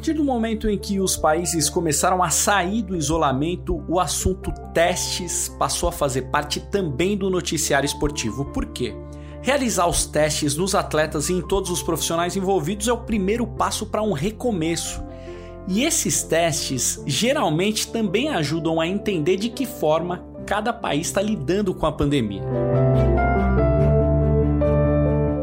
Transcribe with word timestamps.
partir 0.00 0.14
do 0.14 0.24
momento 0.24 0.66
em 0.66 0.78
que 0.78 0.98
os 0.98 1.14
países 1.14 1.68
começaram 1.68 2.22
a 2.22 2.30
sair 2.30 2.80
do 2.80 2.96
isolamento, 2.96 3.84
o 3.86 4.00
assunto 4.00 4.50
testes 4.72 5.46
passou 5.58 5.90
a 5.90 5.92
fazer 5.92 6.22
parte 6.30 6.58
também 6.58 7.18
do 7.18 7.28
noticiário 7.28 7.84
esportivo. 7.84 8.46
Por 8.46 8.64
quê? 8.64 8.94
Realizar 9.42 9.86
os 9.86 10.06
testes 10.06 10.56
nos 10.56 10.74
atletas 10.74 11.28
e 11.28 11.34
em 11.34 11.42
todos 11.42 11.70
os 11.70 11.82
profissionais 11.82 12.34
envolvidos 12.34 12.88
é 12.88 12.92
o 12.94 12.96
primeiro 12.96 13.46
passo 13.46 13.84
para 13.84 14.02
um 14.02 14.12
recomeço. 14.12 15.02
E 15.68 15.84
esses 15.84 16.22
testes 16.22 17.02
geralmente 17.06 17.88
também 17.88 18.30
ajudam 18.30 18.80
a 18.80 18.86
entender 18.86 19.36
de 19.36 19.50
que 19.50 19.66
forma 19.66 20.24
cada 20.46 20.72
país 20.72 21.08
está 21.08 21.20
lidando 21.20 21.74
com 21.74 21.84
a 21.84 21.92
pandemia. 21.92 22.42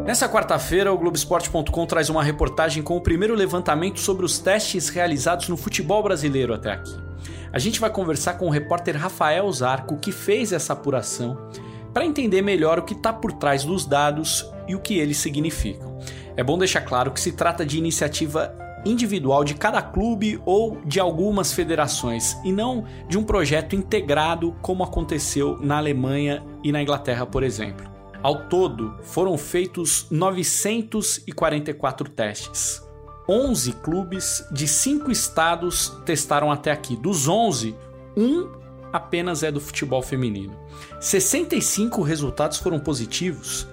Nessa 0.07 0.29
quarta-feira, 0.29 0.93
o 0.93 0.97
Globoesporte.com 0.97 1.85
traz 1.85 2.09
uma 2.09 2.23
reportagem 2.23 2.81
com 2.81 2.95
o 2.95 3.01
primeiro 3.01 3.35
levantamento 3.35 3.99
sobre 3.99 4.25
os 4.25 4.39
testes 4.39 4.87
realizados 4.87 5.49
no 5.49 5.57
futebol 5.57 6.01
brasileiro 6.01 6.53
até 6.53 6.71
aqui. 6.71 6.95
A 7.51 7.59
gente 7.59 7.77
vai 7.77 7.89
conversar 7.89 8.35
com 8.35 8.47
o 8.47 8.49
repórter 8.49 8.95
Rafael 8.95 9.51
Zarco, 9.51 9.97
que 9.97 10.13
fez 10.13 10.53
essa 10.53 10.71
apuração, 10.71 11.37
para 11.93 12.05
entender 12.05 12.41
melhor 12.41 12.79
o 12.79 12.83
que 12.83 12.93
está 12.93 13.11
por 13.11 13.33
trás 13.33 13.65
dos 13.65 13.85
dados 13.85 14.49
e 14.65 14.75
o 14.75 14.79
que 14.79 14.97
eles 14.97 15.17
significam. 15.17 15.99
É 16.37 16.43
bom 16.43 16.57
deixar 16.57 16.81
claro 16.83 17.11
que 17.11 17.19
se 17.19 17.33
trata 17.33 17.65
de 17.65 17.77
iniciativa 17.77 18.55
individual 18.85 19.43
de 19.43 19.55
cada 19.55 19.81
clube 19.81 20.41
ou 20.45 20.79
de 20.85 21.01
algumas 21.01 21.51
federações 21.51 22.37
e 22.45 22.53
não 22.53 22.85
de 23.09 23.17
um 23.17 23.23
projeto 23.23 23.75
integrado 23.75 24.55
como 24.61 24.85
aconteceu 24.85 25.57
na 25.59 25.75
Alemanha 25.75 26.41
e 26.63 26.71
na 26.71 26.81
Inglaterra, 26.81 27.25
por 27.25 27.43
exemplo. 27.43 27.96
Ao 28.23 28.47
todo, 28.47 28.95
foram 29.03 29.37
feitos 29.37 30.07
944 30.09 32.09
testes. 32.09 32.87
11 33.29 33.73
clubes 33.73 34.47
de 34.51 34.67
5 34.67 35.11
estados 35.11 35.89
testaram 36.05 36.51
até 36.51 36.71
aqui. 36.71 36.95
Dos 36.95 37.27
11, 37.27 37.75
um 38.15 38.49
apenas 38.91 39.43
é 39.43 39.51
do 39.51 39.59
futebol 39.59 40.01
feminino. 40.01 40.57
65 40.99 42.01
resultados 42.01 42.57
foram 42.57 42.79
positivos, 42.79 43.67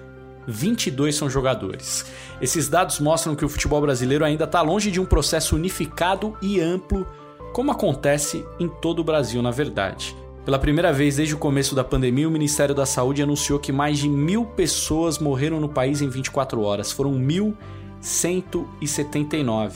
22 0.47 1.15
são 1.15 1.29
jogadores. 1.29 2.05
Esses 2.41 2.67
dados 2.67 2.99
mostram 2.99 3.35
que 3.35 3.45
o 3.45 3.49
futebol 3.49 3.81
brasileiro 3.81 4.25
ainda 4.25 4.43
está 4.43 4.61
longe 4.61 4.91
de 4.91 4.99
um 4.99 5.05
processo 5.05 5.55
unificado 5.55 6.37
e 6.41 6.59
amplo, 6.59 7.07
como 7.53 7.71
acontece 7.71 8.45
em 8.59 8.67
todo 8.67 8.99
o 8.99 9.03
Brasil, 9.03 9.41
na 9.41 9.51
verdade. 9.51 10.15
Pela 10.45 10.57
primeira 10.59 10.93
vez 10.93 11.15
desde 11.15 11.33
o 11.33 11.39
começo 11.39 11.73
da 11.73 11.83
pandemia, 11.83 12.27
o 12.27 12.31
Ministério 12.31 12.75
da 12.75 12.85
Saúde 12.85 13.23
anunciou 13.23 13.57
que 13.57 13.71
mais 13.71 13.97
de 13.97 14.07
mil 14.07 14.45
pessoas 14.45 15.17
morreram 15.17 15.59
no 15.59 15.67
país 15.67 16.03
em 16.03 16.09
24 16.09 16.61
horas. 16.61 16.91
Foram 16.91 17.15
1.179. 17.15 19.71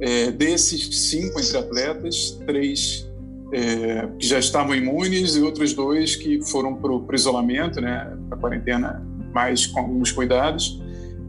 É, 0.00 0.30
desses, 0.30 1.10
cinco 1.10 1.40
entre 1.40 1.58
atletas, 1.58 2.40
três 2.46 3.07
é, 3.52 4.08
que 4.18 4.26
já 4.26 4.38
estavam 4.38 4.74
imunes 4.74 5.36
e 5.36 5.40
outros 5.40 5.72
dois 5.72 6.16
que 6.16 6.42
foram 6.42 6.74
para 6.74 6.92
o 6.92 7.14
isolamento, 7.14 7.80
né, 7.80 8.16
para 8.28 8.36
a 8.36 8.40
quarentena, 8.40 9.06
mais 9.32 9.66
com 9.66 9.80
alguns 9.80 10.12
cuidados. 10.12 10.80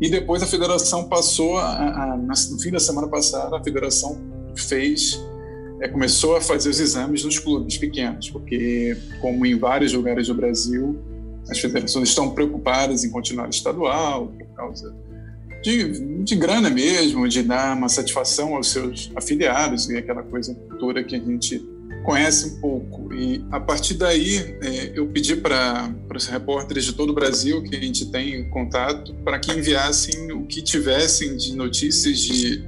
E 0.01 0.09
depois 0.09 0.41
a 0.41 0.45
federação 0.45 1.07
passou, 1.07 1.57
a, 1.57 2.13
a, 2.13 2.17
no 2.17 2.59
fim 2.59 2.71
da 2.71 2.79
semana 2.79 3.07
passada, 3.07 3.57
a 3.57 3.63
federação 3.63 4.17
fez, 4.55 5.21
é, 5.81 5.87
começou 5.87 6.35
a 6.35 6.41
fazer 6.41 6.69
os 6.69 6.79
exames 6.79 7.23
nos 7.23 7.37
clubes 7.37 7.77
pequenos, 7.77 8.29
porque, 8.29 8.97
como 9.21 9.45
em 9.45 9.57
vários 9.57 9.93
lugares 9.93 10.27
do 10.27 10.33
Brasil, 10.33 10.97
as 11.49 11.59
federações 11.59 12.09
estão 12.09 12.31
preocupadas 12.31 13.03
em 13.03 13.09
continuar 13.09 13.49
estadual, 13.49 14.27
por 14.27 14.47
causa 14.55 14.95
de, 15.61 16.23
de 16.23 16.35
grana 16.35 16.69
mesmo, 16.69 17.27
de 17.27 17.43
dar 17.43 17.75
uma 17.75 17.89
satisfação 17.89 18.55
aos 18.55 18.71
seus 18.71 19.11
afiliados 19.15 19.89
e 19.89 19.97
aquela 19.97 20.23
coisa 20.23 20.55
toda 20.79 21.03
que 21.03 21.15
a 21.15 21.19
gente 21.19 21.61
conhece 22.09 22.47
um 22.47 22.59
pouco. 22.59 23.13
E 23.13 23.45
a 23.51 23.59
partir 23.59 23.93
daí, 23.93 24.57
é, 24.63 24.93
eu 24.95 25.07
pedi 25.07 25.35
para 25.35 25.93
os 26.15 26.25
repórteres 26.25 26.83
de 26.85 26.93
todo 26.93 27.11
o 27.11 27.13
Brasil 27.13 27.61
que 27.61 27.75
a 27.75 27.79
gente 27.79 28.11
tem 28.11 28.49
contato 28.49 29.13
para 29.23 29.37
que 29.37 29.51
enviassem 29.51 30.31
o 30.31 30.47
que 30.47 30.63
tivessem 30.63 31.37
de 31.37 31.55
notícias 31.55 32.17
de 32.17 32.63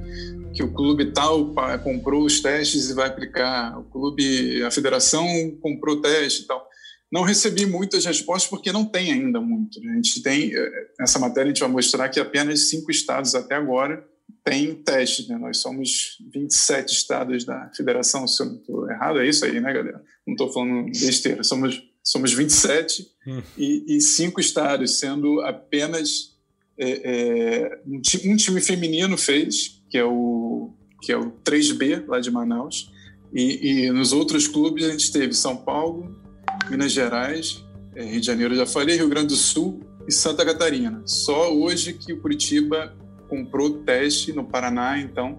que 0.54 0.62
o 0.62 0.72
clube 0.72 1.12
tal 1.12 1.52
comprou 1.82 2.24
os 2.24 2.40
testes 2.40 2.90
e 2.90 2.94
vai 2.94 3.08
aplicar, 3.08 3.76
o 3.80 3.84
clube, 3.84 4.62
a 4.62 4.70
federação 4.70 5.26
comprou 5.60 6.00
teste 6.00 6.42
e 6.42 6.46
tal. 6.46 6.64
Não 7.10 7.22
recebi 7.22 7.66
muitas 7.66 8.04
respostas 8.04 8.48
porque 8.48 8.70
não 8.70 8.84
tem 8.84 9.12
ainda 9.12 9.40
muito. 9.40 9.80
A 9.80 9.94
gente 9.96 10.22
tem, 10.22 10.54
é, 10.54 10.70
nessa 11.00 11.18
matéria, 11.18 11.50
a 11.50 11.52
gente 11.52 11.60
vai 11.60 11.70
mostrar 11.70 12.08
que 12.08 12.20
apenas 12.20 12.68
cinco 12.68 12.92
estados 12.92 13.34
até 13.34 13.56
agora 13.56 14.06
tem 14.44 14.74
teste, 14.74 15.28
né? 15.28 15.38
Nós 15.38 15.58
somos 15.58 16.18
27 16.32 16.92
estados 16.92 17.44
da 17.44 17.70
federação, 17.76 18.26
se 18.26 18.42
eu 18.42 18.46
não 18.46 18.56
estou 18.56 18.90
errado, 18.90 19.20
é 19.20 19.28
isso 19.28 19.44
aí, 19.44 19.60
né, 19.60 19.72
galera? 19.72 20.02
Não 20.26 20.34
estou 20.34 20.52
falando 20.52 20.86
besteira, 20.86 21.44
somos, 21.44 21.82
somos 22.02 22.32
27 22.32 23.08
hum. 23.26 23.42
e, 23.56 23.96
e 23.96 24.00
cinco 24.00 24.40
estados, 24.40 24.98
sendo 24.98 25.40
apenas 25.42 26.32
é, 26.76 26.90
é, 27.04 27.82
um, 27.86 28.00
um, 28.32 28.36
time 28.36 28.60
feminino 28.60 29.16
fez, 29.16 29.80
que 29.88 29.96
é 29.96 30.04
o, 30.04 30.72
que 31.00 31.12
é 31.12 31.16
o 31.16 31.30
3B, 31.44 32.06
lá 32.06 32.18
de 32.18 32.30
Manaus, 32.30 32.90
e, 33.32 33.84
e 33.84 33.90
nos 33.92 34.12
outros 34.12 34.48
clubes 34.48 34.84
a 34.84 34.90
gente 34.90 35.12
teve 35.12 35.34
São 35.34 35.56
Paulo, 35.56 36.20
Minas 36.68 36.92
Gerais, 36.92 37.64
é, 37.94 38.04
Rio 38.04 38.20
de 38.20 38.26
Janeiro, 38.26 38.54
já 38.56 38.66
falei, 38.66 38.96
Rio 38.96 39.08
Grande 39.08 39.28
do 39.28 39.36
Sul 39.36 39.80
e 40.08 40.12
Santa 40.12 40.44
Catarina. 40.44 41.02
Só 41.06 41.54
hoje 41.54 41.92
que 41.92 42.12
o 42.12 42.20
Curitiba 42.20 42.96
comprou 43.32 43.78
teste 43.78 44.30
no 44.30 44.44
Paraná, 44.44 44.98
então. 44.98 45.38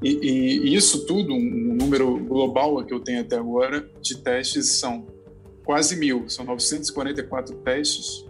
E, 0.00 0.08
e, 0.08 0.76
isso 0.76 1.04
tudo, 1.04 1.34
um 1.34 1.74
número 1.74 2.16
global 2.18 2.84
que 2.84 2.94
eu 2.94 3.00
tenho 3.00 3.22
até 3.22 3.36
agora 3.36 3.90
de 4.00 4.18
testes 4.18 4.74
são 4.74 5.04
quase 5.64 5.96
mil, 5.96 6.28
são 6.28 6.44
944 6.44 7.56
testes, 7.56 8.24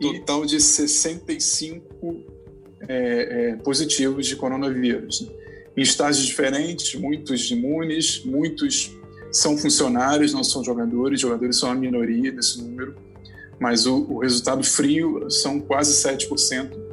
total 0.00 0.46
de 0.46 0.60
65 0.60 2.22
é, 2.86 2.92
é, 3.52 3.56
positivos 3.56 4.24
de 4.26 4.36
coronavírus. 4.36 5.22
Né? 5.22 5.32
Em 5.76 5.82
estágios 5.82 6.24
diferentes, 6.24 6.94
muitos 6.94 7.50
imunes, 7.50 8.22
muitos 8.24 8.96
são 9.32 9.58
funcionários, 9.58 10.32
não 10.32 10.44
são 10.44 10.62
jogadores, 10.62 11.20
jogadores 11.20 11.58
são 11.58 11.72
a 11.72 11.74
minoria 11.74 12.30
desse 12.30 12.62
número, 12.62 12.94
mas 13.58 13.84
o, 13.84 14.04
o 14.04 14.18
resultado 14.18 14.62
frio 14.62 15.28
são 15.28 15.58
quase 15.58 15.92
7% 16.06 16.83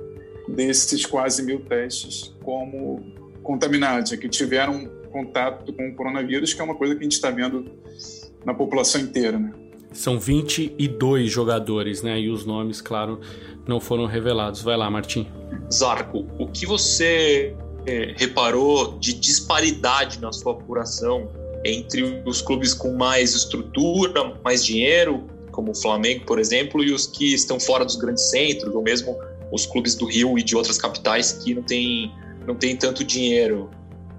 desses 0.55 1.05
quase 1.05 1.43
mil 1.43 1.61
testes 1.61 2.33
como 2.43 3.03
contaminados, 3.43 4.11
é 4.11 4.17
que 4.17 4.29
tiveram 4.29 4.89
contato 5.11 5.73
com 5.73 5.89
o 5.89 5.95
coronavírus, 5.95 6.53
que 6.53 6.61
é 6.61 6.63
uma 6.63 6.75
coisa 6.75 6.95
que 6.95 7.01
a 7.01 7.03
gente 7.03 7.13
está 7.13 7.29
vendo 7.29 7.65
na 8.45 8.53
população 8.53 9.01
inteira, 9.01 9.37
né? 9.37 9.53
São 9.91 10.17
22 10.17 11.29
jogadores, 11.29 12.01
né? 12.01 12.19
E 12.19 12.29
os 12.29 12.45
nomes, 12.45 12.79
claro, 12.79 13.19
não 13.67 13.79
foram 13.79 14.05
revelados. 14.05 14.61
Vai 14.61 14.77
lá, 14.77 14.89
Martim. 14.89 15.27
Zarco, 15.71 16.25
o 16.39 16.47
que 16.47 16.65
você 16.65 17.53
é, 17.85 18.13
reparou 18.17 18.97
de 18.99 19.13
disparidade 19.13 20.21
na 20.21 20.31
sua 20.31 20.53
apuração 20.53 21.29
entre 21.65 22.23
os 22.25 22.41
clubes 22.41 22.73
com 22.73 22.93
mais 22.93 23.35
estrutura, 23.35 24.33
mais 24.43 24.65
dinheiro, 24.65 25.25
como 25.51 25.71
o 25.71 25.75
Flamengo, 25.75 26.25
por 26.25 26.39
exemplo, 26.39 26.83
e 26.83 26.93
os 26.93 27.05
que 27.05 27.33
estão 27.33 27.59
fora 27.59 27.83
dos 27.83 27.97
grandes 27.97 28.29
centros, 28.29 28.73
ou 28.73 28.81
mesmo 28.81 29.17
os 29.51 29.65
clubes 29.65 29.95
do 29.95 30.05
Rio 30.05 30.37
e 30.37 30.43
de 30.43 30.55
outras 30.55 30.77
capitais 30.77 31.33
que 31.33 31.53
não 31.53 31.63
têm 31.63 32.11
não 32.45 32.55
tem 32.55 32.75
tanto 32.75 33.03
dinheiro 33.03 33.69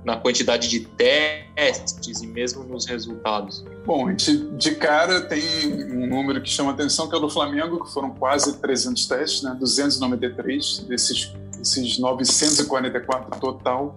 na 0.05 0.17
quantidade 0.17 0.69
de 0.69 0.81
testes 0.81 2.23
e 2.23 2.27
mesmo 2.27 2.65
nos 2.65 2.87
resultados? 2.87 3.65
Bom, 3.87 4.09
gente 4.11 4.37
de 4.57 4.73
cara 4.73 5.21
tem 5.23 5.43
um 5.93 6.07
número 6.07 6.41
que 6.41 6.49
chama 6.49 6.73
atenção, 6.73 7.09
que 7.09 7.15
é 7.15 7.19
o 7.19 7.21
do 7.21 7.29
Flamengo, 7.29 7.85
que 7.85 7.93
foram 7.93 8.11
quase 8.11 8.59
300 8.59 9.07
testes, 9.07 9.43
né? 9.43 9.57
293 9.59 10.79
desses, 10.89 11.33
desses 11.57 11.99
944 11.99 13.41
total, 13.41 13.97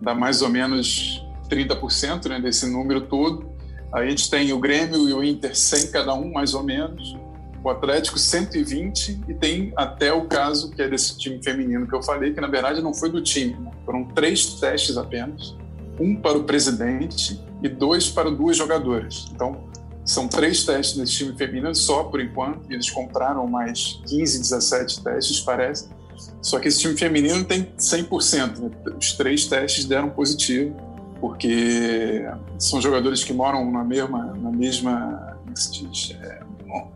dá 0.00 0.14
mais 0.14 0.42
ou 0.42 0.48
menos 0.48 1.22
30% 1.48 2.28
né, 2.28 2.40
desse 2.40 2.66
número 2.66 3.02
todo. 3.02 3.52
Aí 3.92 4.06
a 4.06 4.10
gente 4.10 4.30
tem 4.30 4.52
o 4.52 4.58
Grêmio 4.58 5.08
e 5.08 5.12
o 5.12 5.22
Inter 5.22 5.56
100 5.56 5.90
cada 5.90 6.14
um, 6.14 6.32
mais 6.32 6.54
ou 6.54 6.62
menos 6.62 7.14
o 7.62 7.70
Atlético 7.70 8.18
120 8.18 9.20
e 9.28 9.34
tem 9.34 9.72
até 9.76 10.12
o 10.12 10.26
caso 10.26 10.70
que 10.70 10.82
é 10.82 10.88
desse 10.88 11.16
time 11.16 11.42
feminino 11.42 11.86
que 11.86 11.94
eu 11.94 12.02
falei, 12.02 12.32
que 12.32 12.40
na 12.40 12.48
verdade 12.48 12.82
não 12.82 12.92
foi 12.92 13.10
do 13.10 13.22
time, 13.22 13.54
né? 13.54 13.70
foram 13.84 14.04
três 14.04 14.54
testes 14.54 14.96
apenas, 14.96 15.56
um 16.00 16.16
para 16.16 16.36
o 16.36 16.44
presidente 16.44 17.40
e 17.62 17.68
dois 17.68 18.08
para 18.08 18.30
duas 18.30 18.56
jogadoras. 18.56 19.26
Então, 19.32 19.64
são 20.04 20.26
três 20.26 20.64
testes 20.64 20.96
nesse 20.96 21.12
time 21.12 21.36
feminino 21.36 21.72
só 21.74 22.04
por 22.04 22.20
enquanto, 22.20 22.68
e 22.68 22.74
eles 22.74 22.90
compraram 22.90 23.46
mais 23.46 24.00
15, 24.08 24.40
17 24.40 25.04
testes, 25.04 25.40
parece. 25.40 25.88
Só 26.40 26.58
que 26.58 26.66
esse 26.66 26.80
time 26.80 26.96
feminino 26.96 27.44
tem 27.44 27.64
100%, 27.78 28.58
né? 28.58 28.70
os 28.98 29.12
três 29.12 29.46
testes 29.46 29.84
deram 29.84 30.10
positivo, 30.10 30.74
porque 31.20 32.24
são 32.58 32.80
jogadores 32.80 33.22
que 33.22 33.32
moram 33.32 33.70
na 33.70 33.84
mesma, 33.84 34.34
na 34.34 34.50
mesma, 34.50 35.38
como 35.44 35.56
se 35.56 35.70
diz, 35.70 36.16
é, 36.20 36.41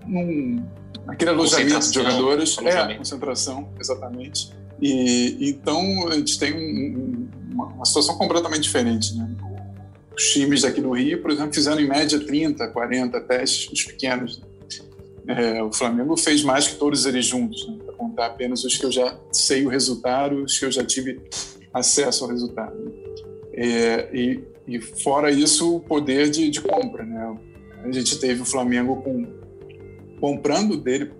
num, 0.06 0.64
naquele 1.04 1.30
alojamento 1.30 1.88
de 1.88 1.94
jogadores. 1.94 2.56
É, 2.58 2.94
concentração, 2.94 3.68
exatamente. 3.80 4.50
E 4.80 5.50
então 5.50 6.08
a 6.08 6.14
gente 6.14 6.38
tem 6.38 6.54
um, 6.54 7.28
uma, 7.52 7.66
uma, 7.66 7.84
situação 7.84 8.16
completamente 8.16 8.62
diferente. 8.62 9.16
Né? 9.16 9.28
Os 10.14 10.24
times 10.32 10.64
aqui 10.64 10.80
no 10.80 10.92
Rio, 10.92 11.20
por 11.22 11.30
exemplo, 11.30 11.54
fizeram 11.54 11.80
em 11.80 11.88
média 11.88 12.18
30, 12.18 12.68
40 12.68 13.20
testes, 13.22 13.70
os 13.72 13.82
pequenos. 13.84 14.42
É, 15.28 15.62
o 15.62 15.72
Flamengo 15.72 16.16
fez 16.16 16.44
mais 16.44 16.68
que 16.68 16.76
todos 16.76 17.04
eles 17.04 17.26
juntos, 17.26 17.66
né? 17.66 17.78
para 17.84 17.94
contar 17.94 18.26
apenas 18.26 18.64
os 18.64 18.76
que 18.76 18.84
eu 18.84 18.92
já 18.92 19.18
sei 19.32 19.66
o 19.66 19.68
resultado, 19.68 20.44
os 20.44 20.58
que 20.58 20.64
eu 20.64 20.70
já 20.70 20.84
tive 20.84 21.20
acesso 21.72 22.24
ao 22.24 22.30
resultado. 22.30 22.76
É, 23.52 24.08
e, 24.14 24.44
e, 24.68 24.80
fora 24.80 25.30
isso, 25.30 25.76
o 25.76 25.80
poder 25.80 26.30
de, 26.30 26.50
de 26.50 26.60
compra. 26.60 27.04
Né? 27.04 27.38
A 27.82 27.90
gente 27.90 28.18
teve 28.18 28.42
o 28.42 28.44
Flamengo 28.44 29.02
com 29.02 29.26
comprando 30.20 30.76
dele 30.76 31.10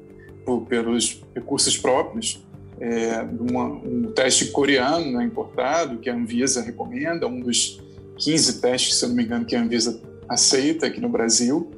por, 0.44 0.62
pelos 0.62 1.22
recursos 1.34 1.76
próprios, 1.76 2.44
é, 2.80 3.22
uma, 3.40 3.64
um 3.64 4.12
teste 4.14 4.46
coreano 4.46 5.12
né, 5.12 5.24
importado, 5.24 5.98
que 5.98 6.10
a 6.10 6.14
Anvisa 6.14 6.60
recomenda, 6.62 7.26
um 7.26 7.40
dos 7.40 7.80
15 8.18 8.60
testes, 8.60 8.96
se 8.96 9.04
eu 9.04 9.08
não 9.08 9.16
me 9.16 9.24
engano, 9.24 9.44
que 9.44 9.56
a 9.56 9.62
Anvisa 9.62 10.00
aceita 10.28 10.86
aqui 10.86 11.00
no 11.00 11.08
Brasil. 11.08 11.70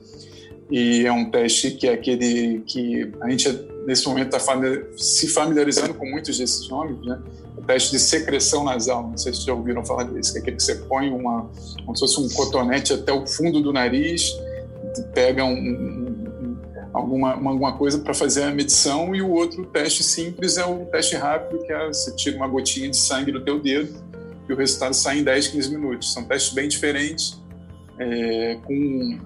E 0.70 1.06
é 1.06 1.12
um 1.12 1.31
teste 1.31 1.70
que 1.73 1.87
é 1.87 1.93
aquele 1.94 2.62
que 2.67 3.11
a 3.23 3.31
gente, 3.31 3.49
nesse 3.87 4.06
momento, 4.06 4.37
está 4.37 4.61
se 4.97 5.29
familiarizando 5.29 5.94
com 5.94 6.06
muitos 6.06 6.37
desses 6.37 6.69
nomes, 6.69 7.00
né? 7.06 7.19
O 7.56 7.62
teste 7.62 7.93
de 7.93 7.99
secreção 7.99 8.64
nasal, 8.64 9.09
não 9.09 9.17
sei 9.17 9.32
se 9.32 9.47
já 9.47 9.55
ouviram 9.55 9.85
falar 9.85 10.05
desse, 10.05 10.32
que 10.32 10.38
é 10.38 10.41
aquele 10.43 10.56
que 10.56 10.62
você 10.62 10.75
põe 10.75 11.11
uma, 11.11 11.50
como 11.85 11.97
se 11.97 12.00
fosse 12.00 12.21
um 12.21 12.29
cotonete 12.29 12.93
até 12.93 13.12
o 13.12 13.26
fundo 13.26 13.62
do 13.62 13.73
nariz, 13.73 14.35
pega 15.14 15.44
um, 15.44 16.08
alguma, 16.99 17.33
alguma 17.33 17.77
coisa 17.77 17.99
para 17.99 18.12
fazer 18.12 18.43
a 18.43 18.50
medição 18.50 19.15
e 19.15 19.23
o 19.23 19.31
outro 19.31 19.65
teste 19.67 20.03
simples 20.03 20.56
é 20.59 20.67
o 20.67 20.85
teste 20.87 21.17
rápido, 21.17 21.65
que 21.65 21.73
é 21.73 21.87
você 21.87 22.15
tira 22.17 22.37
uma 22.37 22.49
gotinha 22.49 22.91
de 22.91 22.97
sangue 22.97 23.31
do 23.31 23.41
teu 23.45 23.61
dedo 23.61 23.95
e 24.49 24.53
o 24.53 24.56
resultado 24.56 24.95
sai 24.95 25.21
em 25.21 25.23
10, 25.23 25.49
15 25.49 25.71
minutos. 25.71 26.12
São 26.12 26.25
testes 26.25 26.53
bem 26.53 26.69
diferentes, 26.69 27.41
é, 27.99 28.59
com, 28.65 29.19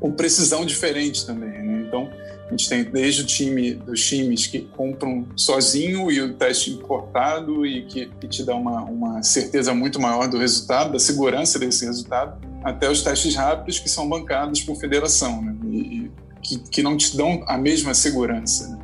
com 0.00 0.12
precisão 0.12 0.64
diferente 0.64 1.24
também. 1.24 1.50
Né? 1.50 1.84
Então, 1.86 2.10
a 2.46 2.50
gente 2.50 2.68
tem 2.68 2.82
desde 2.82 3.22
o 3.22 3.26
time 3.26 3.74
dos 3.74 4.04
times 4.04 4.48
que 4.48 4.60
compram 4.60 5.28
sozinho 5.36 6.10
e 6.10 6.20
o 6.20 6.34
teste 6.34 6.72
importado 6.72 7.64
e 7.64 7.82
que, 7.82 8.06
que 8.20 8.26
te 8.26 8.42
dá 8.42 8.56
uma, 8.56 8.82
uma 8.82 9.22
certeza 9.22 9.72
muito 9.72 10.00
maior 10.00 10.26
do 10.26 10.38
resultado, 10.38 10.92
da 10.92 10.98
segurança 10.98 11.58
desse 11.58 11.84
resultado, 11.84 12.40
até 12.64 12.90
os 12.90 13.02
testes 13.02 13.36
rápidos 13.36 13.78
que 13.78 13.88
são 13.88 14.08
bancados 14.08 14.60
por 14.62 14.74
federação. 14.76 15.40
Né? 15.42 15.54
E, 15.70 16.10
que, 16.42 16.58
que 16.58 16.82
não 16.82 16.96
te 16.96 17.16
dão 17.16 17.44
a 17.46 17.56
mesma 17.56 17.94
segurança. 17.94 18.68
Né? 18.68 18.78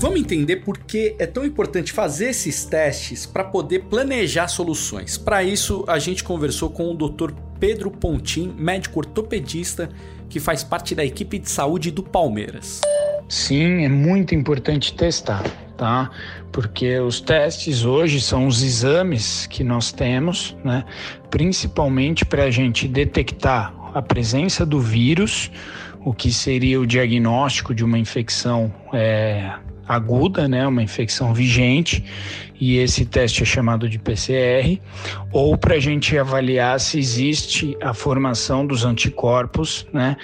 Vamos 0.00 0.20
entender 0.20 0.58
por 0.58 0.78
que 0.78 1.16
é 1.18 1.26
tão 1.26 1.44
importante 1.44 1.92
fazer 1.92 2.26
esses 2.26 2.64
testes 2.64 3.26
para 3.26 3.42
poder 3.42 3.80
planejar 3.90 4.46
soluções. 4.46 5.18
Para 5.18 5.42
isso, 5.42 5.84
a 5.88 5.98
gente 5.98 6.22
conversou 6.22 6.70
com 6.70 6.92
o 6.92 6.94
Dr. 6.94 7.32
Pedro 7.58 7.90
Pontin, 7.90 8.54
médico 8.56 9.00
ortopedista 9.00 9.90
que 10.28 10.38
faz 10.38 10.62
parte 10.62 10.94
da 10.94 11.04
equipe 11.04 11.36
de 11.38 11.50
saúde 11.50 11.90
do 11.90 12.04
Palmeiras. 12.04 12.80
Sim, 13.28 13.84
é 13.84 13.88
muito 13.88 14.36
importante 14.36 14.94
testar, 14.94 15.42
tá? 15.76 16.10
Porque 16.52 16.98
os 17.00 17.20
testes 17.20 17.84
hoje 17.84 18.20
são 18.20 18.46
os 18.46 18.62
exames 18.62 19.46
que 19.46 19.64
nós 19.64 19.90
temos, 19.90 20.56
né? 20.64 20.84
Principalmente 21.28 22.24
para 22.24 22.44
a 22.44 22.50
gente 22.50 22.86
detectar 22.86 23.74
a 23.98 24.02
presença 24.02 24.64
do 24.64 24.80
vírus, 24.80 25.50
o 26.04 26.12
que 26.12 26.32
seria 26.32 26.80
o 26.80 26.86
diagnóstico 26.86 27.74
de 27.74 27.84
uma 27.84 27.98
infecção 27.98 28.72
é, 28.92 29.52
aguda, 29.86 30.46
né, 30.46 30.66
uma 30.66 30.82
infecção 30.82 31.34
vigente, 31.34 32.04
e 32.60 32.76
esse 32.76 33.04
teste 33.04 33.42
é 33.42 33.46
chamado 33.46 33.88
de 33.88 33.98
PCR, 33.98 34.80
ou 35.32 35.56
para 35.56 35.74
a 35.74 35.80
gente 35.80 36.16
avaliar 36.16 36.78
se 36.78 36.98
existe 36.98 37.76
a 37.82 37.92
formação 37.94 38.66
dos 38.66 38.84
anticorpos, 38.84 39.86
né, 39.92 40.16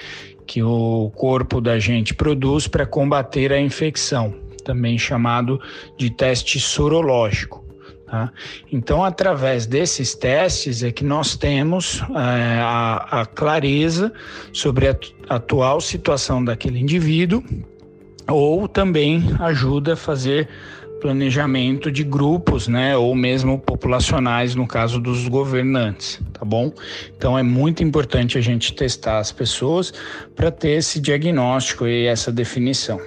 que 0.47 0.63
o 0.63 1.11
corpo 1.17 1.61
da 1.61 1.79
gente 1.79 2.15
produz 2.15 2.69
para 2.69 2.87
combater 2.87 3.53
a 3.53 3.61
infecção, 3.61 4.35
também 4.65 4.99
chamado 4.99 5.61
de 5.97 6.11
teste 6.11 6.61
sorológico. 6.61 7.64
Tá? 8.07 8.31
Então, 8.71 9.03
através 9.03 9.67
desses 9.67 10.15
testes 10.15 10.83
é 10.83 10.93
que 10.93 11.05
nós 11.05 11.37
temos 11.37 12.03
é, 12.11 12.61
a, 12.61 13.23
a, 13.23 13.27
clareza 13.27 14.13
sobre 14.53 14.89
a 14.89 14.97
atual 15.29 15.81
situação 15.81 16.45
daquele 16.45 16.79
indivíduo, 16.79 17.43
ou 18.29 18.69
também 18.69 19.25
ajuda 19.41 19.95
a 19.95 19.97
fazer 19.97 20.49
planejamento 21.01 21.93
de 21.93 22.03
grupos, 22.03 22.67
né, 22.67 22.97
ou 22.97 23.15
mesmo 23.15 23.59
populacionais 23.59 24.55
no 24.55 24.67
caso 24.67 24.99
dos 24.99 25.29
governantes, 25.29 26.19
tá 26.33 26.45
bom? 26.47 26.73
Então 27.15 27.39
é 27.39 27.43
muito 27.43 27.83
importante 27.83 28.39
a 28.39 28.41
gente 28.41 28.73
testar 28.75 29.19
as 29.19 29.31
pessoas 29.31 29.93
para 30.35 30.51
ter 30.51 30.71
esse 30.71 30.99
diagnóstico 30.99 31.87
e 31.87 32.07
essa 32.07 32.33
definição. 32.33 32.99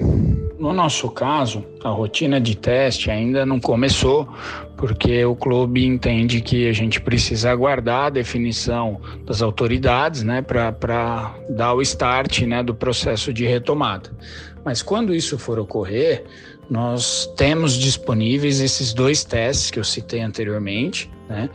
No 0.60 0.74
nosso 0.74 1.10
caso, 1.12 1.64
a 1.84 1.90
rotina 1.90 2.42
de 2.42 2.58
teste 2.58 3.12
ainda 3.12 3.46
não 3.46 3.60
começou, 3.60 4.28
porque 4.76 5.24
o 5.24 5.36
clube 5.36 5.86
entende 5.86 6.42
que 6.42 6.68
a 6.68 6.74
gente 6.74 7.00
precisa 7.00 7.52
aguardar 7.52 8.06
a 8.06 8.10
definição 8.10 9.00
das 9.24 9.44
autoridades, 9.44 10.24
né, 10.24 10.42
para 10.42 11.36
dar 11.50 11.74
o 11.76 11.82
start, 11.82 12.42
né, 12.42 12.64
do 12.64 12.74
processo 12.74 13.32
de 13.32 13.46
retomada. 13.46 14.10
Mas 14.66 14.82
quando 14.82 15.14
isso 15.14 15.38
for 15.38 15.60
ocorrer, 15.60 16.26
nós 16.70 17.32
temos 17.36 17.74
disponíveis 17.74 18.60
esses 18.60 18.94
dois 18.94 19.24
testes 19.24 19.72
que 19.72 19.80
eu 19.80 19.84
citei 19.84 20.22
anteriormente, 20.22 21.10
né? 21.30 21.50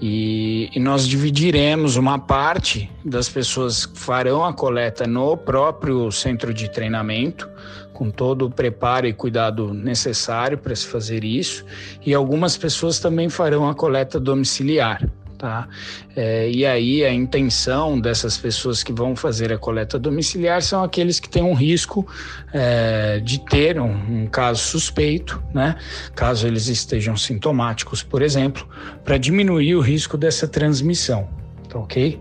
E, 0.00 0.70
e, 0.74 0.80
nós 0.80 1.06
dividiremos 1.06 1.96
uma 1.96 2.18
parte 2.18 2.90
das 3.04 3.28
pessoas 3.28 3.84
que 3.84 3.98
farão 3.98 4.44
a 4.44 4.52
coleta 4.52 5.06
no 5.06 5.36
próprio 5.36 6.10
centro 6.10 6.54
de 6.54 6.70
treinamento, 6.70 7.48
com 7.92 8.10
todo 8.10 8.46
o 8.46 8.50
preparo 8.50 9.06
e 9.06 9.12
cuidado 9.12 9.74
necessário 9.74 10.56
para 10.56 10.74
se 10.74 10.86
fazer 10.86 11.24
isso, 11.24 11.64
e 12.04 12.14
algumas 12.14 12.56
pessoas 12.56 12.98
também 12.98 13.28
farão 13.28 13.68
a 13.68 13.74
coleta 13.74 14.18
domiciliar. 14.18 15.06
Tá? 15.38 15.68
É, 16.16 16.50
e 16.50 16.66
aí 16.66 17.04
a 17.04 17.12
intenção 17.12 18.00
dessas 18.00 18.36
pessoas 18.36 18.82
que 18.82 18.92
vão 18.92 19.14
fazer 19.14 19.52
a 19.52 19.56
coleta 19.56 19.96
domiciliar 19.96 20.60
são 20.62 20.82
aqueles 20.82 21.20
que 21.20 21.28
têm 21.28 21.44
um 21.44 21.54
risco 21.54 22.04
é, 22.52 23.20
de 23.20 23.38
ter 23.44 23.78
um, 23.78 24.22
um, 24.22 24.26
caso 24.26 24.60
suspeito, 24.60 25.40
né? 25.54 25.76
caso 26.12 26.44
eles 26.44 26.66
estejam 26.66 27.16
sintomáticos, 27.16 28.02
por 28.02 28.20
exemplo, 28.20 28.68
para 29.04 29.16
diminuir 29.16 29.76
o 29.76 29.80
risco 29.80 30.18
dessa 30.18 30.48
transmissão, 30.48 31.28
tá 31.68 31.78
ok? 31.78 32.20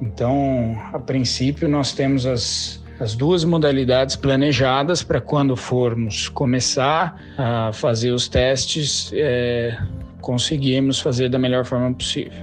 Então, 0.00 0.80
a 0.92 0.98
princípio, 1.00 1.68
nós 1.68 1.92
temos 1.92 2.24
as, 2.24 2.80
as 3.00 3.16
duas 3.16 3.44
modalidades 3.44 4.14
planejadas 4.14 5.02
para 5.02 5.20
quando 5.20 5.56
formos 5.56 6.28
começar 6.28 7.20
a 7.36 7.72
fazer 7.72 8.12
os 8.12 8.28
testes, 8.28 9.10
é, 9.12 9.76
conseguirmos 10.24 10.98
fazer 10.98 11.28
da 11.28 11.38
melhor 11.38 11.66
forma 11.66 11.92
possível. 11.92 12.42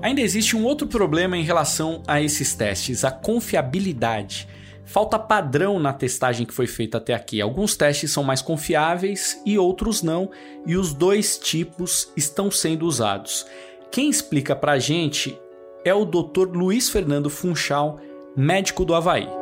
Ainda 0.00 0.20
existe 0.20 0.56
um 0.56 0.64
outro 0.64 0.86
problema 0.86 1.36
em 1.36 1.42
relação 1.42 2.02
a 2.06 2.22
esses 2.22 2.54
testes, 2.54 3.04
a 3.04 3.10
confiabilidade. 3.10 4.48
falta 4.84 5.18
padrão 5.18 5.78
na 5.78 5.92
testagem 5.92 6.44
que 6.44 6.52
foi 6.52 6.66
feita 6.66 6.98
até 6.98 7.14
aqui. 7.14 7.40
Alguns 7.40 7.76
testes 7.76 8.12
são 8.12 8.22
mais 8.22 8.42
confiáveis 8.42 9.40
e 9.46 9.58
outros 9.58 10.02
não, 10.02 10.30
e 10.66 10.76
os 10.76 10.92
dois 10.92 11.38
tipos 11.38 12.12
estão 12.16 12.50
sendo 12.50 12.86
usados. 12.86 13.46
Quem 13.90 14.10
explica 14.10 14.54
pra 14.54 14.78
gente 14.78 15.38
é 15.84 15.94
o 15.94 16.04
Dr. 16.04 16.50
Luiz 16.52 16.90
Fernando 16.90 17.30
Funchal, 17.30 17.98
médico 18.36 18.84
do 18.84 18.94
Havaí 18.94 19.41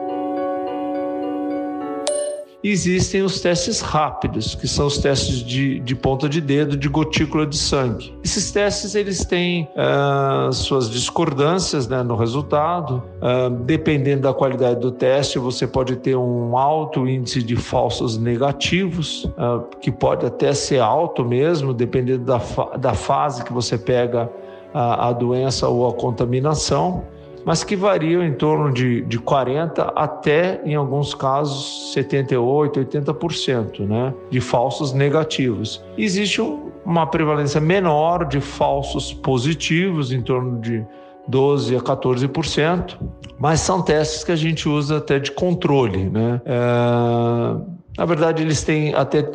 existem 2.63 3.23
os 3.23 3.41
testes 3.41 3.81
rápidos, 3.81 4.55
que 4.55 4.69
são 4.69 4.87
os 4.87 4.99
testes 4.99 5.37
de, 5.37 5.81
de 5.81 5.95
ponta 5.95 6.29
de 6.29 6.41
dedo, 6.41 6.77
de 6.77 6.89
gotícula 6.89 7.47
de 7.47 7.57
sangue. 7.57 8.15
Esses 8.23 8.51
testes 8.51 8.95
eles 8.95 9.25
têm 9.25 9.69
uh, 9.75 10.53
suas 10.53 10.91
discordâncias 10.91 11.89
né, 11.89 12.03
no 12.03 12.17
resultado. 12.17 13.03
Uh, 13.17 13.51
dependendo 13.65 14.23
da 14.23 14.35
qualidade 14.35 14.81
do 14.81 14.91
teste, 14.93 15.39
você 15.39 15.67
pode 15.67 15.97
ter 15.97 16.17
um 16.17 16.57
alto 16.57 17.09
índice 17.09 17.43
de 17.43 17.57
falsos 17.57 18.19
negativos, 18.19 19.25
uh, 19.25 19.65
que 19.81 19.91
pode 19.91 20.27
até 20.27 20.53
ser 20.53 20.81
alto 20.81 21.25
mesmo, 21.25 21.73
dependendo 21.73 22.25
da, 22.25 22.39
fa 22.39 22.77
da 22.77 22.95
fase 22.95 23.43
que 23.45 23.53
você 23.53 23.79
pega 23.79 24.31
a, 24.73 25.09
a 25.09 25.13
doença 25.13 25.69
ou 25.69 25.89
a 25.89 25.93
contaminação 25.93 27.05
mas 27.45 27.65
que 27.65 27.77
variam 27.77 28.23
em 28.23 28.33
torno 28.33 28.73
de, 28.73 29.03
de 29.03 29.19
40% 29.19 29.93
até, 29.97 30.61
em 30.65 30.75
alguns 30.75 31.15
casos, 31.15 31.93
78%, 31.97 32.87
80% 32.87 33.81
né, 33.87 34.15
de 34.31 34.41
falsos 34.41 34.93
negativos. 34.93 35.83
Existe 35.97 36.41
um, 36.41 36.71
uma 36.85 37.07
prevalência 37.07 37.61
menor 37.61 38.27
de 38.27 38.41
falsos 38.41 39.13
positivos, 39.13 40.13
em 40.13 40.23
torno 40.23 40.61
de 40.61 40.85
12% 41.31 41.79
a 41.79 41.83
14%, 41.83 42.97
mas 43.39 43.61
são 43.61 43.83
testes 43.83 44.25
que 44.25 44.33
a 44.33 44.37
gente 44.37 44.69
usa 44.69 44.99
até 44.99 45.19
de 45.19 45.31
controle. 45.31 46.11
Né? 46.11 46.41
É, 46.45 47.81
na 47.97 48.05
verdade, 48.05 48.43
eles 48.43 48.63
têm 48.63 48.95
até 48.95 49.27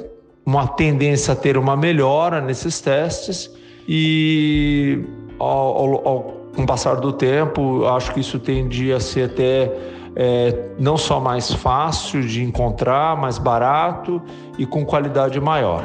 uma 0.46 0.68
tendência 0.68 1.34
a 1.34 1.36
ter 1.36 1.58
uma 1.58 1.76
melhora 1.76 2.40
nesses 2.40 2.80
testes 2.80 3.52
e 3.88 5.04
ao, 5.40 5.48
ao, 5.48 6.08
ao 6.08 6.45
com 6.56 6.64
o 6.64 6.66
passar 6.66 6.96
do 6.96 7.12
tempo, 7.12 7.86
acho 7.86 8.14
que 8.14 8.22
isso 8.22 8.40
tende 8.40 8.92
a 8.94 9.00
ser 9.00 9.30
até 9.30 9.72
é, 10.16 10.70
não 10.80 10.98
só 10.98 11.20
mais 11.20 11.52
fácil 11.52 12.26
de 12.26 12.42
encontrar, 12.42 13.18
mais 13.18 13.38
barato 13.38 14.22
e 14.58 14.66
com 14.66 14.86
qualidade 14.86 15.40
maior. 15.40 15.84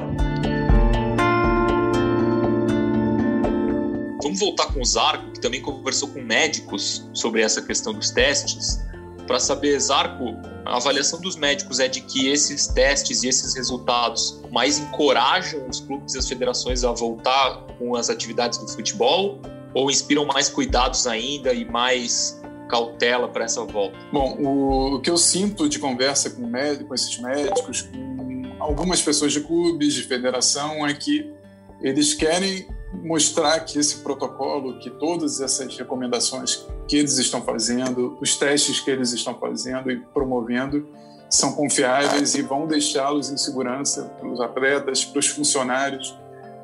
Vamos 4.22 4.38
voltar 4.38 4.72
com 4.72 4.80
o 4.80 4.84
Zarco, 4.84 5.32
que 5.32 5.40
também 5.40 5.60
conversou 5.60 6.08
com 6.08 6.22
médicos 6.22 7.08
sobre 7.12 7.42
essa 7.42 7.60
questão 7.60 7.92
dos 7.92 8.10
testes. 8.10 8.80
Para 9.26 9.40
saber, 9.40 9.78
Zarco, 9.80 10.36
a 10.64 10.76
avaliação 10.76 11.20
dos 11.20 11.34
médicos 11.34 11.80
é 11.80 11.88
de 11.88 12.00
que 12.00 12.28
esses 12.28 12.68
testes 12.68 13.24
e 13.24 13.28
esses 13.28 13.54
resultados 13.54 14.40
mais 14.52 14.78
encorajam 14.78 15.66
os 15.68 15.80
clubes 15.80 16.14
e 16.14 16.18
as 16.18 16.28
federações 16.28 16.84
a 16.84 16.92
voltar 16.92 17.64
com 17.78 17.96
as 17.96 18.08
atividades 18.08 18.58
do 18.58 18.68
futebol 18.68 19.40
ou 19.74 19.90
inspiram 19.90 20.24
mais 20.24 20.48
cuidados 20.48 21.06
ainda 21.06 21.52
e 21.52 21.64
mais 21.64 22.40
cautela 22.68 23.28
para 23.28 23.44
essa 23.44 23.64
volta? 23.64 23.96
Bom, 24.12 24.36
o, 24.38 24.94
o, 24.96 25.00
que 25.00 25.10
eu 25.10 25.16
sinto 25.16 25.68
de 25.68 25.78
conversa 25.78 26.30
com, 26.30 26.46
médico, 26.46 26.88
com 26.88 26.94
esses 26.94 27.18
médicos, 27.18 27.82
com 27.82 28.42
algumas 28.58 29.02
pessoas 29.02 29.32
de 29.32 29.40
clubes, 29.40 29.94
de 29.94 30.02
federação, 30.02 30.86
é 30.86 30.94
que 30.94 31.32
eles 31.80 32.14
querem 32.14 32.68
mostrar 33.02 33.60
que 33.60 33.78
esse 33.78 33.96
protocolo, 33.98 34.78
que 34.78 34.90
todas 34.90 35.40
essas 35.40 35.76
recomendações 35.76 36.66
que 36.88 36.96
eles 36.96 37.18
estão 37.18 37.42
fazendo, 37.42 38.18
os 38.20 38.36
testes 38.36 38.80
que 38.80 38.90
eles 38.90 39.12
estão 39.12 39.38
fazendo 39.38 39.90
e 39.90 39.96
promovendo, 40.12 40.88
são 41.28 41.52
confiáveis 41.52 42.34
e 42.34 42.42
vão 42.42 42.66
deixá-los 42.66 43.30
em 43.30 43.36
segurança 43.36 44.04
para 44.18 44.28
os 44.28 44.40
atletas, 44.40 45.04
para 45.04 45.20
os 45.20 45.28
funcionários. 45.28 46.18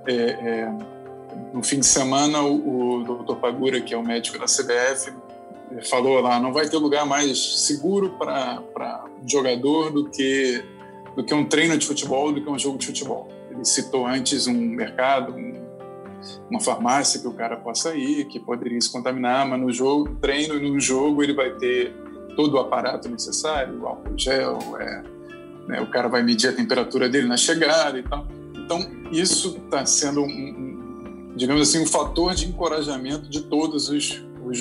É, 0.06 0.12
é, 0.12 0.95
no 1.52 1.62
fim 1.62 1.81
de 1.81 1.87
semana, 1.87 2.43
o, 2.43 3.00
o 3.00 3.25
Dr. 3.25 3.37
Pagura, 3.37 3.81
que 3.81 3.95
é 3.95 3.97
o 3.97 4.05
médico 4.05 4.38
da 4.38 4.47
CBF, 4.47 5.12
falou 5.88 6.21
lá: 6.21 6.38
não 6.40 6.52
vai 6.52 6.69
ter 6.69 6.76
lugar 6.76 7.07
mais 7.07 7.66
seguro 7.66 8.11
para 8.19 9.05
jogador 9.26 9.90
do 9.90 10.09
que, 10.09 10.62
do 11.14 11.25
que 11.25 11.35
um 11.35 11.45
treino 11.45 11.76
de 11.76 11.87
futebol, 11.87 12.33
do 12.33 12.43
que 12.43 12.49
um 12.49 12.59
jogo 12.59 12.78
de 12.78 12.87
futebol. 12.87 13.28
Ele 13.50 13.64
citou 13.64 14.07
antes 14.07 14.47
um 14.47 14.55
mercado, 14.55 15.35
um, 15.35 15.64
uma 16.50 16.61
farmácia 16.61 17.21
que 17.21 17.26
o 17.26 17.33
cara 17.33 17.57
possa 17.57 17.95
ir, 17.95 18.26
que 18.26 18.38
poderia 18.38 18.81
se 18.81 18.90
contaminar, 18.90 19.47
mas 19.49 19.61
no 19.61 19.73
jogo, 19.73 20.14
treino 20.21 20.57
e 20.57 20.71
no 20.71 20.81
jogo 20.81 21.23
ele 21.23 21.33
vai 21.33 21.50
ter 21.50 21.95
todo 22.37 22.55
o 22.55 22.59
aparato 22.59 23.09
necessário, 23.09 23.81
o 23.81 23.87
álcool 23.87 24.16
gel, 24.16 24.59
é, 24.78 25.02
né, 25.66 25.81
o 25.81 25.87
cara 25.87 26.07
vai 26.07 26.23
medir 26.23 26.49
a 26.49 26.52
temperatura 26.52 27.09
dele 27.09 27.26
na 27.26 27.37
chegada 27.37 27.99
e 27.99 28.02
tal. 28.02 28.26
Então, 28.55 28.81
isso 29.11 29.57
está 29.64 29.87
sendo 29.87 30.23
um, 30.23 30.75
digamos 31.37 31.69
assim, 31.69 31.83
um 31.83 31.87
fator 31.87 32.35
de 32.35 32.49
encorajamento 32.49 33.28
de 33.28 33.43
todos 33.43 33.88
os, 33.88 34.25
os, 34.45 34.59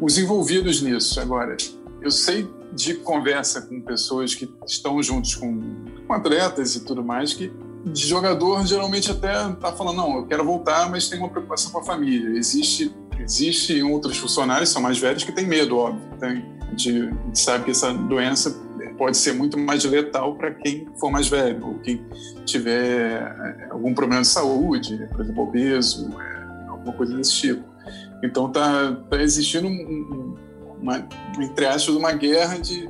os 0.00 0.18
envolvidos 0.18 0.82
nisso. 0.82 1.18
Agora, 1.18 1.56
eu 2.00 2.10
sei 2.10 2.48
de 2.72 2.94
conversa 2.94 3.62
com 3.62 3.80
pessoas 3.80 4.34
que 4.34 4.48
estão 4.66 5.02
juntos 5.02 5.34
com, 5.34 5.60
com 6.06 6.12
atletas 6.12 6.76
e 6.76 6.84
tudo 6.84 7.02
mais 7.02 7.34
que 7.34 7.52
de 7.84 8.06
jogador 8.06 8.64
geralmente 8.64 9.10
até 9.10 9.32
tá 9.54 9.72
falando 9.72 9.96
não, 9.96 10.16
eu 10.18 10.26
quero 10.26 10.44
voltar, 10.44 10.88
mas 10.88 11.08
tem 11.08 11.18
uma 11.18 11.28
preocupação 11.28 11.72
com 11.72 11.78
a 11.78 11.82
família. 11.82 12.38
Existe 12.38 12.94
existe 13.18 13.82
outros 13.82 14.16
funcionários 14.18 14.70
são 14.70 14.82
mais 14.82 14.98
velhos 14.98 15.24
que 15.24 15.32
têm 15.32 15.46
medo, 15.46 15.76
óbvio. 15.76 16.02
Tem, 16.18 16.44
a, 16.60 16.76
gente, 16.76 17.12
sabe 17.34 17.64
que 17.64 17.70
essa 17.70 17.92
doença 17.92 18.50
pode 18.96 19.16
ser 19.16 19.32
muito 19.32 19.58
mais 19.58 19.84
letal 19.84 20.36
para 20.36 20.52
quem 20.52 20.86
for 20.98 21.10
mais 21.10 21.28
velho 21.28 21.66
ou 21.66 21.78
quem 21.78 22.04
tiver 22.44 23.20
é, 23.20 23.68
algum 23.70 23.94
problema 23.94 24.22
de 24.22 24.28
saúde, 24.28 25.08
por 25.10 25.20
exemplo, 25.20 25.42
obeso, 25.42 26.08
é, 26.18 26.68
alguma 26.68 26.92
coisa 26.92 27.16
desse 27.16 27.32
tipo. 27.32 27.64
Então 28.22 28.46
está 28.48 28.92
tá 28.92 29.20
existindo 29.20 29.66
um, 29.66 30.36
uma, 30.80 31.06
entre 31.40 31.66
aspas, 31.66 31.94
uma 31.94 32.12
guerra 32.12 32.58
de, 32.58 32.88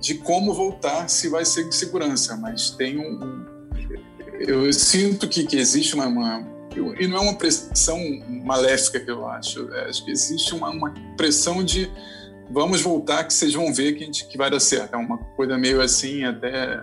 de 0.00 0.14
como 0.14 0.52
voltar, 0.52 1.08
se 1.08 1.28
vai 1.28 1.44
ser 1.44 1.68
de 1.68 1.74
segurança, 1.74 2.36
mas 2.36 2.70
tem 2.70 2.98
um, 2.98 3.44
eu 4.40 4.72
sinto 4.72 5.28
que, 5.28 5.44
que 5.44 5.56
existe 5.56 5.94
uma, 5.94 6.06
uma 6.06 6.52
e 6.98 7.06
não 7.06 7.18
é 7.18 7.20
uma 7.20 7.34
pressão 7.34 7.98
maléfica 8.44 8.98
que 8.98 9.10
eu 9.10 9.28
acho, 9.28 9.70
é, 9.72 9.90
acho 9.90 10.04
que 10.04 10.10
existe 10.10 10.54
uma, 10.54 10.70
uma 10.70 10.94
pressão 11.16 11.62
de 11.62 11.90
vamos 12.50 12.80
voltar 12.80 13.24
que 13.24 13.32
vocês 13.32 13.54
vão 13.54 13.72
ver 13.72 13.94
que, 13.94 14.02
a 14.02 14.06
gente, 14.06 14.26
que 14.26 14.36
vai 14.36 14.50
dar 14.50 14.60
certo. 14.60 14.94
É 14.94 14.96
uma 14.96 15.18
coisa 15.36 15.56
meio 15.58 15.80
assim, 15.80 16.24
até, 16.24 16.82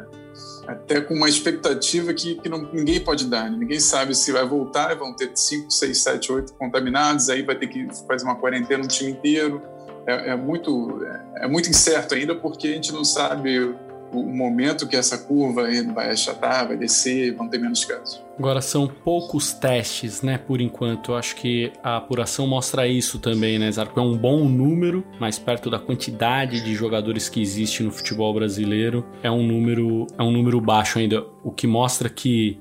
até 0.67 1.01
com 1.01 1.13
uma 1.13 1.29
expectativa 1.29 2.13
que, 2.13 2.35
que 2.35 2.49
não, 2.49 2.71
ninguém 2.73 2.99
pode 2.99 3.25
dar. 3.25 3.49
Né? 3.49 3.57
Ninguém 3.57 3.79
sabe 3.79 4.15
se 4.15 4.31
vai 4.31 4.45
voltar, 4.45 4.95
vão 4.95 5.13
ter 5.13 5.31
5, 5.33 5.71
6, 5.71 5.97
7, 5.97 6.31
8 6.31 6.53
contaminados, 6.53 7.29
aí 7.29 7.41
vai 7.43 7.55
ter 7.55 7.67
que 7.67 7.87
fazer 8.07 8.25
uma 8.25 8.35
quarentena 8.35 8.83
no 8.83 8.87
time 8.87 9.11
inteiro. 9.11 9.61
É, 10.05 10.31
é 10.31 10.35
muito, 10.35 11.03
é, 11.03 11.45
é 11.45 11.47
muito 11.47 11.69
incerto 11.69 12.15
ainda 12.15 12.35
porque 12.35 12.67
a 12.67 12.73
gente 12.73 12.91
não 12.91 13.03
sabe 13.03 13.75
o 14.11 14.23
momento 14.23 14.87
que 14.87 14.95
essa 14.95 15.17
curva 15.17 15.67
vai 15.93 16.11
achatar, 16.11 16.67
vai 16.67 16.77
descer, 16.77 17.33
vão 17.35 17.47
ter 17.47 17.59
menos 17.59 17.85
casos. 17.85 18.21
Agora 18.37 18.61
são 18.61 18.87
poucos 18.87 19.51
testes, 19.51 20.21
né, 20.21 20.37
por 20.37 20.61
enquanto. 20.61 21.11
Eu 21.11 21.17
acho 21.17 21.35
que 21.35 21.71
a 21.83 21.97
apuração 21.97 22.47
mostra 22.47 22.87
isso 22.87 23.19
também, 23.19 23.59
né, 23.59 23.71
Zarco? 23.71 23.99
É 23.99 24.03
um 24.03 24.17
bom 24.17 24.47
número, 24.47 25.03
mas 25.19 25.37
perto 25.37 25.69
da 25.69 25.77
quantidade 25.77 26.63
de 26.63 26.73
jogadores 26.73 27.27
que 27.27 27.41
existe 27.41 27.83
no 27.83 27.91
futebol 27.91 28.33
brasileiro, 28.33 29.05
é 29.21 29.29
um 29.29 29.45
número, 29.45 30.07
é 30.17 30.23
um 30.23 30.31
número 30.31 30.61
baixo 30.61 30.99
ainda, 30.99 31.25
o 31.43 31.51
que 31.51 31.67
mostra 31.67 32.09
que 32.09 32.59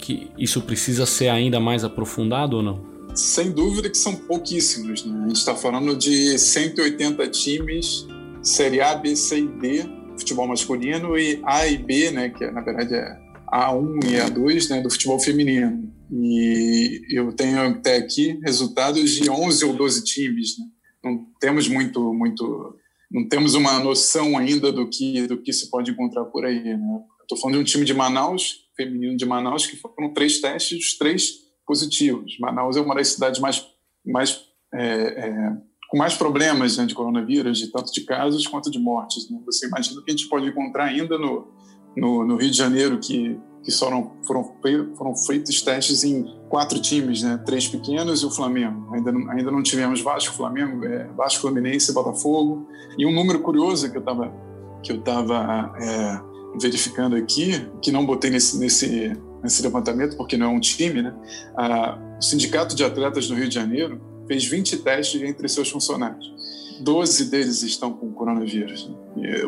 que 0.00 0.30
isso 0.38 0.62
precisa 0.62 1.06
ser 1.06 1.28
ainda 1.28 1.60
mais 1.60 1.84
aprofundado 1.84 2.56
ou 2.56 2.62
não? 2.62 2.90
Sem 3.14 3.50
dúvida 3.50 3.90
que 3.90 3.98
são 3.98 4.14
pouquíssimos, 4.14 5.04
né? 5.04 5.24
A 5.24 5.28
gente 5.28 5.36
está 5.36 5.54
falando 5.54 5.94
de 5.96 6.38
180 6.38 7.28
times, 7.28 8.06
Série 8.42 8.80
A, 8.80 8.94
B, 8.94 9.14
C 9.14 9.40
e 9.40 9.46
D, 9.46 9.99
futebol 10.20 10.46
masculino 10.46 11.18
e 11.18 11.40
A 11.44 11.66
e 11.66 11.76
B, 11.76 12.10
né, 12.10 12.30
que 12.30 12.48
na 12.50 12.60
verdade 12.60 12.94
é 12.94 13.18
A1 13.52 14.04
e 14.04 14.16
A2, 14.16 14.70
né, 14.70 14.80
do 14.80 14.90
futebol 14.90 15.18
feminino. 15.18 15.92
E 16.12 17.02
eu 17.10 17.32
tenho 17.32 17.60
até 17.60 17.96
aqui 17.96 18.38
resultados 18.42 19.10
de 19.10 19.30
11 19.30 19.64
ou 19.64 19.72
12 19.74 20.04
times, 20.04 20.58
né? 20.58 20.64
Não 21.04 21.26
temos 21.40 21.68
muito 21.68 22.12
muito 22.12 22.76
não 23.10 23.28
temos 23.28 23.54
uma 23.54 23.78
noção 23.78 24.36
ainda 24.36 24.70
do 24.72 24.88
que 24.88 25.26
do 25.26 25.40
que 25.40 25.52
se 25.52 25.70
pode 25.70 25.90
encontrar 25.90 26.24
por 26.26 26.44
aí, 26.44 26.62
né? 26.62 27.00
Estou 27.22 27.38
falando 27.38 27.56
de 27.56 27.62
um 27.62 27.64
time 27.64 27.84
de 27.84 27.94
Manaus, 27.94 28.66
feminino 28.76 29.16
de 29.16 29.24
Manaus, 29.24 29.66
que 29.66 29.76
foram 29.76 30.12
três 30.12 30.40
testes, 30.40 30.98
três 30.98 31.34
positivos. 31.64 32.36
Manaus 32.40 32.76
é 32.76 32.80
uma 32.80 32.94
das 32.96 33.08
cidades 33.08 33.40
mais 33.40 33.64
mais 34.04 34.40
é, 34.74 34.84
é, 34.84 35.52
com 35.90 35.98
mais 35.98 36.14
problemas 36.14 36.76
né, 36.76 36.86
de 36.86 36.94
coronavírus, 36.94 37.58
de 37.58 37.66
tanto 37.66 37.92
de 37.92 38.02
casos 38.02 38.46
quanto 38.46 38.70
de 38.70 38.78
mortes. 38.78 39.28
Né? 39.28 39.40
Você 39.44 39.66
imagina 39.66 40.00
que 40.00 40.10
a 40.10 40.16
gente 40.16 40.28
pode 40.28 40.46
encontrar 40.46 40.84
ainda 40.84 41.18
no, 41.18 41.48
no, 41.96 42.24
no 42.24 42.36
Rio 42.36 42.48
de 42.48 42.56
Janeiro, 42.56 43.00
que, 43.00 43.36
que 43.64 43.72
só 43.72 43.90
não, 43.90 44.12
foram, 44.24 44.54
foram 44.96 45.16
feitos 45.16 45.60
testes 45.60 46.04
em 46.04 46.24
quatro 46.48 46.80
times, 46.80 47.24
né? 47.24 47.42
três 47.44 47.66
pequenos 47.66 48.22
e 48.22 48.26
o 48.26 48.30
Flamengo. 48.30 48.88
Ainda 48.94 49.10
não, 49.10 49.30
ainda 49.32 49.50
não 49.50 49.62
tivemos 49.64 50.00
Vasco, 50.00 50.32
Flamengo, 50.32 50.84
é, 50.84 51.08
Vasco, 51.16 51.40
Fluminense 51.40 51.92
Botafogo. 51.92 52.68
E 52.96 53.04
um 53.04 53.12
número 53.12 53.40
curioso 53.40 53.90
que 53.90 53.96
eu 53.96 54.98
estava 55.00 55.74
é, 55.82 56.20
verificando 56.60 57.16
aqui, 57.16 57.66
que 57.82 57.90
não 57.90 58.06
botei 58.06 58.30
nesse, 58.30 58.60
nesse, 58.60 59.12
nesse 59.42 59.60
levantamento 59.60 60.16
porque 60.16 60.36
não 60.36 60.46
é 60.46 60.48
um 60.50 60.60
time, 60.60 61.02
né? 61.02 61.12
Ah, 61.56 61.98
o 62.16 62.22
Sindicato 62.22 62.76
de 62.76 62.84
Atletas 62.84 63.26
do 63.26 63.34
Rio 63.34 63.48
de 63.48 63.54
Janeiro 63.56 64.09
fez 64.30 64.44
20 64.44 64.76
testes 64.78 65.20
entre 65.22 65.48
seus 65.48 65.68
funcionários. 65.68 66.32
12 66.82 67.30
deles 67.30 67.64
estão 67.64 67.92
com 67.92 68.12
coronavírus. 68.12 68.88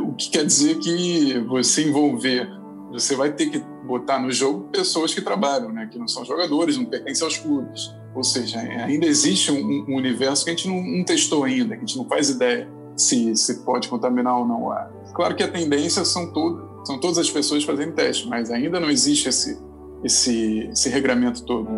O 0.04 0.12
que 0.14 0.28
quer 0.28 0.44
dizer 0.44 0.76
que 0.80 1.38
você 1.46 1.86
envolver, 1.86 2.48
você 2.90 3.14
vai 3.14 3.32
ter 3.32 3.48
que 3.48 3.62
botar 3.86 4.18
no 4.18 4.32
jogo 4.32 4.68
pessoas 4.72 5.14
que 5.14 5.20
trabalham, 5.20 5.72
né? 5.72 5.88
que 5.90 5.96
não 5.96 6.08
são 6.08 6.24
jogadores, 6.24 6.76
não 6.76 6.84
pertencem 6.84 7.24
aos 7.24 7.38
clubes. 7.38 7.94
Ou 8.12 8.24
seja, 8.24 8.58
ainda 8.58 9.06
existe 9.06 9.52
um, 9.52 9.86
um 9.88 9.94
universo 9.94 10.44
que 10.44 10.50
a 10.50 10.52
gente 10.52 10.66
não, 10.66 10.82
não, 10.82 11.04
testou 11.04 11.44
ainda, 11.44 11.76
que 11.76 11.84
a 11.84 11.86
gente 11.86 11.96
não 11.96 12.04
faz 12.08 12.28
ideia 12.28 12.68
se, 12.96 13.36
se 13.36 13.64
pode 13.64 13.88
contaminar 13.88 14.36
ou 14.36 14.46
não. 14.46 14.68
Claro 15.14 15.36
que 15.36 15.44
a 15.44 15.48
tendência 15.48 16.04
são, 16.04 16.32
todo, 16.32 16.84
são 16.84 16.98
todas 16.98 17.18
as 17.18 17.30
pessoas 17.30 17.62
fazendo 17.62 17.92
teste, 17.92 18.28
mas 18.28 18.50
ainda 18.50 18.80
não 18.80 18.90
existe 18.90 19.28
esse, 19.28 19.58
esse, 20.02 20.68
esse 20.72 20.88
regramento 20.88 21.44
todo. 21.44 21.70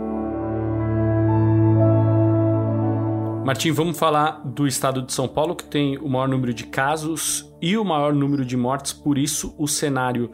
Martim, 3.45 3.73
vamos 3.73 3.99
falar 3.99 4.43
do 4.43 4.67
estado 4.67 5.03
de 5.03 5.13
São 5.13 5.29
Paulo, 5.29 5.55
que 5.55 5.65
tem 5.65 5.99
o 5.99 6.09
maior 6.09 6.27
número 6.27 6.55
de 6.55 6.65
casos 6.65 7.45
e 7.61 7.77
o 7.77 7.85
maior 7.85 8.15
número 8.15 8.43
de 8.43 8.57
mortes, 8.57 8.95
por 8.95 9.19
isso 9.19 9.55
o 9.59 9.69
cenário 9.69 10.31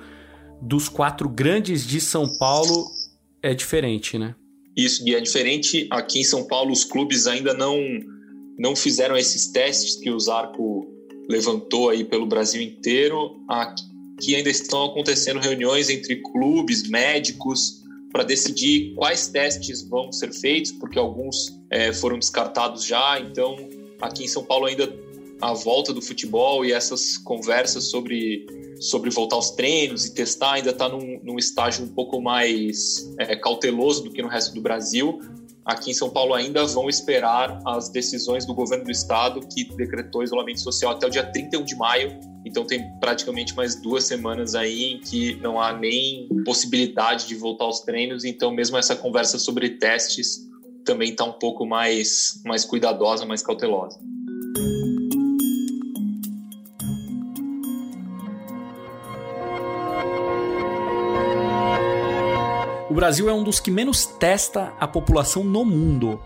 dos 0.63 0.89
quatro 0.89 1.29
grandes 1.29 1.85
de 1.85 2.01
São 2.01 2.39
Paulo 2.39 2.87
é 3.43 3.53
diferente, 3.53 4.17
né? 4.17 4.37
Isso, 4.77 5.03
e 5.09 5.17
é 5.17 5.21
diferente. 5.21 5.89
Aqui 5.91 6.21
em 6.21 6.25
São 6.25 6.47
Paulo, 6.47 6.71
os 6.71 6.85
clubes 6.85 7.27
ainda 7.27 7.53
não, 7.53 7.77
não 8.57 8.77
fizeram 8.77 9.17
esses 9.17 9.49
testes 9.49 9.97
que 9.97 10.09
o 10.09 10.21
Zarco 10.21 10.87
levantou 11.29 11.91
aí 11.91 12.05
pelo 12.05 12.27
Brasil 12.27 12.63
inteiro. 12.63 13.45
Aqui 13.49 14.37
ainda 14.37 14.51
estão 14.51 14.85
acontecendo 14.85 15.41
reuniões 15.41 15.91
entre 15.91 16.23
clubes, 16.23 16.89
médicos, 16.89 17.83
para 18.13 18.23
decidir 18.23 18.95
quais 18.95 19.27
testes 19.27 19.83
vão 19.83 20.13
ser 20.13 20.33
feitos, 20.33 20.71
porque 20.71 20.97
alguns 20.97 21.60
é, 21.71 21.93
foram 21.93 22.19
descartados 22.19 22.85
já. 22.85 23.21
Então, 23.21 23.57
aqui 24.01 24.25
em 24.25 24.29
São 24.29 24.45
Paulo 24.45 24.67
ainda 24.67 24.93
a 25.41 25.55
volta 25.55 25.93
do 25.93 26.03
futebol 26.03 26.65
e 26.65 26.73
essas 26.73 27.17
conversas 27.17 27.85
sobre, 27.85 28.47
sobre 28.79 29.11
voltar 29.11 29.37
aos 29.37 29.53
treinos 29.53 30.05
e 30.05 30.15
testar 30.15 30.55
ainda 30.55 30.71
está 30.71 30.89
num, 30.89 31.19
num, 31.23 31.39
estágio 31.39 31.85
um 31.85 31.89
pouco 31.89 32.21
mais 32.21 33.11
é, 33.19 33.35
cauteloso 33.37 34.05
do 34.05 34.11
que 34.11 34.21
no 34.21 34.29
resto 34.29 34.55
do 34.55 34.61
Brasil. 34.61 35.19
Aqui 35.65 35.91
em 35.93 35.95
São 35.95 36.11
Paulo 36.11 36.35
ainda 36.35 36.65
vão 36.67 36.89
esperar 36.89 37.61
as 37.67 37.89
decisões 37.89 38.45
do 38.45 38.55
governo 38.55 38.85
do 38.85 38.91
estado 38.91 39.41
que 39.55 39.65
decretou 39.77 40.23
isolamento 40.23 40.61
social 40.61 40.93
até 40.93 41.07
o 41.07 41.11
dia 41.11 41.25
31 41.25 41.65
de 41.65 41.77
maio. 41.77 42.19
Então 42.45 42.67
tem 42.67 42.91
praticamente 42.99 43.55
mais 43.55 43.81
duas 43.81 44.05
semanas 44.05 44.55
aí 44.55 44.95
em 44.95 45.01
que 45.01 45.37
não 45.37 45.61
há 45.61 45.73
nem 45.73 46.29
possibilidade 46.45 47.29
de 47.29 47.35
voltar 47.35 47.65
aos 47.65 47.81
treinos. 47.81 48.25
Então 48.25 48.51
mesmo 48.51 48.77
essa 48.77 48.97
conversa 48.97 49.39
sobre 49.39 49.71
testes 49.71 50.50
também 50.85 51.11
está 51.11 51.25
um 51.25 51.33
pouco 51.33 51.67
mais, 51.67 52.41
mais 52.45 52.65
cuidadosa, 52.65 53.25
mais 53.27 53.43
cautelosa. 53.43 53.99
O 62.91 62.95
Brasil 62.95 63.29
é 63.29 63.33
um 63.33 63.45
dos 63.45 63.61
que 63.61 63.71
menos 63.71 64.05
testa 64.05 64.75
a 64.81 64.89
população 64.89 65.45
no 65.45 65.65
mundo. 65.65 66.21